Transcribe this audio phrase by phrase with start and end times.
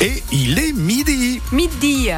[0.00, 1.40] Et il est midi.
[1.52, 2.10] Midi.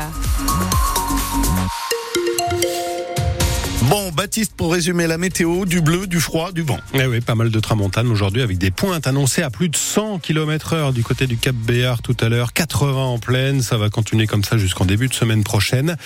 [4.18, 6.80] Baptiste, pour résumer la météo, du bleu, du froid, du vent.
[6.92, 10.18] Eh oui, pas mal de tramontane aujourd'hui avec des pointes annoncées à plus de 100
[10.18, 13.91] km heure du côté du Cap Béar tout à l'heure, 80 en pleine, ça va
[13.91, 15.96] continuer comme ça jusqu'en début de semaine prochaine.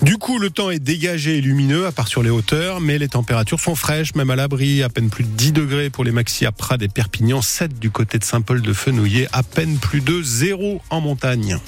[0.00, 3.08] Du coup, le temps est dégagé et lumineux, à part sur les hauteurs, mais les
[3.08, 6.46] températures sont fraîches, même à l'abri, à peine plus de 10 degrés pour les maxi
[6.46, 10.22] à Prades et Perpignan, 7 du côté de Saint-Paul de Fenouillet, à peine plus de
[10.22, 11.58] 0 en montagne.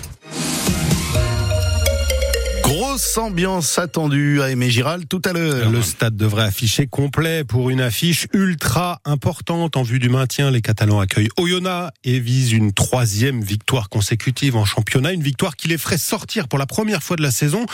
[3.00, 5.70] Grosse ambiance attendue à Aimé Giral tout à l'heure.
[5.70, 10.50] Le stade devrait afficher complet pour une affiche ultra importante en vue du maintien.
[10.50, 15.14] Les Catalans accueillent Oyonnax et visent une troisième victoire consécutive en championnat.
[15.14, 17.64] Une victoire qui les ferait sortir pour la première fois de la saison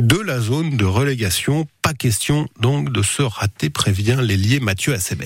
[0.00, 1.66] de la zone de relégation.
[1.82, 5.24] Pas question donc de se rater, prévient l'ailier Mathieu Acebes.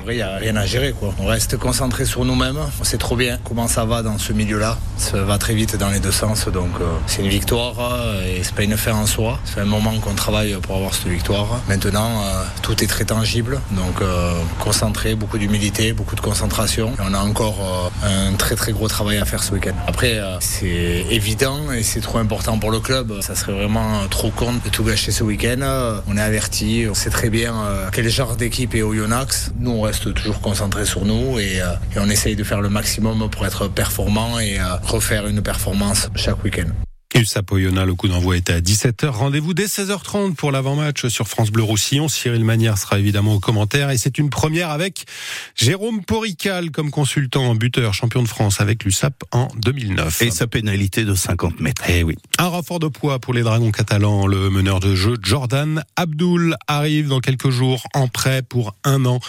[0.00, 0.92] En vrai, il n'y a rien à gérer.
[0.92, 1.14] Quoi.
[1.20, 2.58] On reste concentré sur nous-mêmes.
[2.80, 4.78] On sait trop bien comment ça va dans ce milieu-là.
[4.98, 6.48] Ça va très vite dans les deux sens.
[6.48, 9.38] Donc euh, c'est une victoire euh, et c'est pas une fin en soi.
[9.44, 11.60] C'est un moment qu'on travaille pour avoir cette victoire.
[11.68, 13.60] Maintenant, euh, tout est très tangible.
[13.72, 16.92] Donc euh, concentré, beaucoup d'humilité, beaucoup de concentration.
[16.94, 19.74] Et on a encore euh, un très très gros travail à faire ce week-end.
[19.86, 23.20] Après, c'est évident et c'est trop important pour le club.
[23.20, 26.00] Ça serait vraiment trop con de tout gâcher ce week-end.
[26.08, 27.54] On est averti, on sait très bien
[27.92, 29.52] quel genre d'équipe est Oyonnax.
[29.58, 33.28] Nous, on reste toujours concentré sur nous et, et on essaye de faire le maximum
[33.30, 36.85] pour être performant et refaire une performance chaque week-end.
[37.16, 39.06] USAP Oyonnax, le coup d'envoi était à 17h.
[39.08, 42.08] Rendez-vous dès 16h30 pour l'avant-match sur France Bleu Roussillon.
[42.08, 45.06] Cyril Manière sera évidemment au commentaire et c'est une première avec
[45.54, 50.22] Jérôme Porical comme consultant buteur champion de France avec l'USAP en 2009.
[50.22, 51.84] Et sa pénalité de 50 mètres.
[51.88, 52.16] Eh oui.
[52.38, 54.26] Un renfort de poids pour les Dragons catalans.
[54.26, 59.20] Le meneur de jeu Jordan Abdul arrive dans quelques jours en prêt pour un an.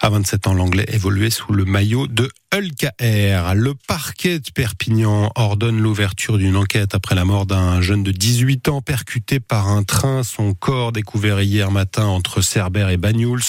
[0.00, 3.54] À 27 ans, l'anglais évoluait sous le maillot de Hulkaer.
[3.56, 8.68] Le parquet de Perpignan ordonne l'ouverture d'une enquête après la mort d'un jeune de 18
[8.68, 10.22] ans percuté par un train.
[10.22, 13.42] Son corps découvert hier matin entre Cerbère et Banyuls.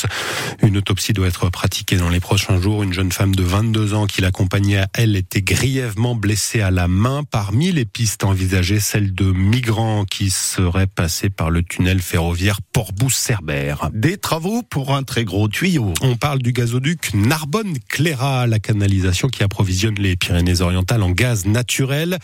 [0.63, 2.81] Une autopsie doit être pratiquée dans les prochains jours.
[2.81, 6.87] Une jeune femme de 22 ans qui l'accompagnait à elle était grièvement blessée à la
[6.87, 7.23] main.
[7.29, 13.91] Parmi les pistes envisagées, celle de migrants qui seraient passés par le tunnel ferroviaire Port-Bousse-Cerbère.
[13.93, 15.93] Des travaux pour un très gros tuyau.
[16.01, 22.17] On parle du gazoduc Narbonne-Cléra, la canalisation qui approvisionne les Pyrénées-Orientales en gaz naturel.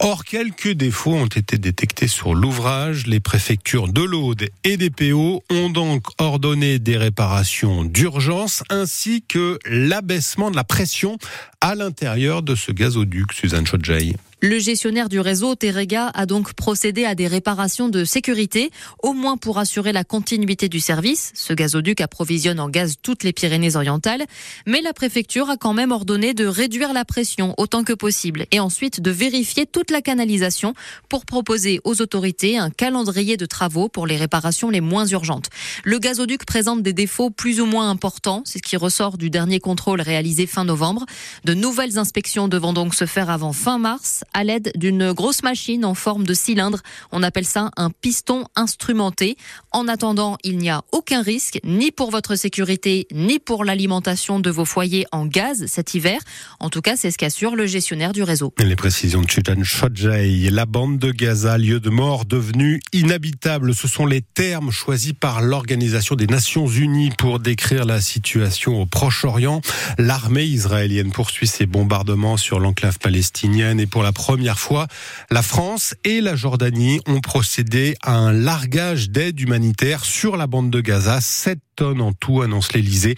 [0.00, 3.06] Or, quelques défauts ont été détectés sur l'ouvrage.
[3.06, 9.58] Les préfectures de l'Aude et des PO ont donc ordonné des réparations d'urgence ainsi que
[9.66, 11.18] l'abaissement de la pression
[11.60, 14.14] à l'intérieur de ce gazoduc, Suzanne Chodjay.
[14.42, 18.70] Le gestionnaire du réseau, Terega, a donc procédé à des réparations de sécurité,
[19.02, 21.32] au moins pour assurer la continuité du service.
[21.34, 24.26] Ce gazoduc approvisionne en gaz toutes les Pyrénées-Orientales,
[24.66, 28.60] mais la préfecture a quand même ordonné de réduire la pression autant que possible et
[28.60, 30.74] ensuite de vérifier toute la canalisation
[31.08, 35.48] pour proposer aux autorités un calendrier de travaux pour les réparations les moins urgentes.
[35.82, 39.60] Le gazoduc présente des défauts plus ou moins importants, c'est ce qui ressort du dernier
[39.60, 41.06] contrôle réalisé fin novembre.
[41.44, 45.86] De nouvelles inspections devront donc se faire avant fin mars à l'aide d'une grosse machine
[45.86, 46.80] en forme de cylindre.
[47.10, 49.38] On appelle ça un piston instrumenté.
[49.72, 54.50] En attendant, il n'y a aucun risque, ni pour votre sécurité, ni pour l'alimentation de
[54.50, 56.20] vos foyers en gaz cet hiver.
[56.60, 58.52] En tout cas, c'est ce qu'assure le gestionnaire du réseau.
[58.58, 60.50] Les précisions de Chutan Chodjay.
[60.50, 63.74] La bande de Gaza, lieu de mort devenu inhabitable.
[63.74, 68.84] Ce sont les termes choisis par l'Organisation des Nations Unies pour décrire la situation au
[68.84, 69.62] Proche-Orient.
[69.96, 74.86] L'armée israélienne poursuit ses bombardements sur l'enclave palestinienne et pour la première fois,
[75.30, 80.70] la France et la Jordanie ont procédé à un largage d'aide humanitaire sur la bande
[80.70, 81.20] de Gaza.
[81.20, 83.16] 7 en tout, annonce l'Elysée.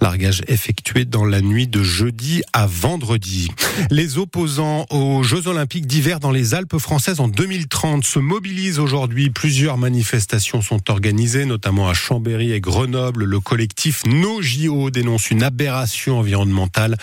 [0.00, 3.50] Largage effectué dans la nuit de jeudi à vendredi.
[3.90, 9.30] Les opposants aux Jeux Olympiques d'hiver dans les Alpes françaises en 2030 se mobilisent aujourd'hui.
[9.30, 13.24] Plusieurs manifestations sont organisées, notamment à Chambéry et Grenoble.
[13.24, 16.96] Le collectif No JO dénonce une aberration environnementale.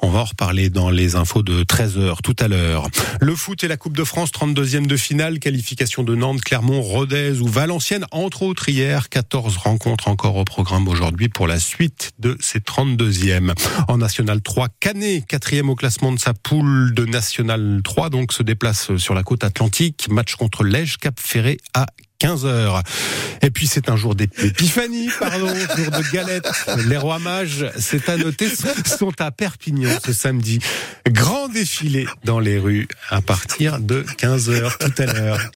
[0.00, 2.88] On va en reparler dans les infos de 13h tout à l'heure.
[3.20, 7.40] Le foot et la Coupe de France, 32e de finale, qualification de Nantes, Clermont, Rodez
[7.40, 9.08] ou Valenciennes, entre autres hier.
[9.08, 13.52] 14 rencontres encore programme aujourd'hui pour la suite de ces 32e.
[13.88, 18.42] En National 3, Canet, quatrième au classement de sa poule de National 3, donc se
[18.42, 20.06] déplace sur la côte atlantique.
[20.10, 21.86] Match contre Lège, Cap Ferré à
[22.22, 22.82] 15h.
[23.42, 26.48] Et puis c'est un jour d'épiphanie, pardon, jour de galette.
[26.86, 28.48] Les rois mages, c'est à noter,
[28.86, 30.60] sont à Perpignan ce samedi.
[31.08, 35.50] Grand défilé dans les rues à partir de 15h tout à l'heure.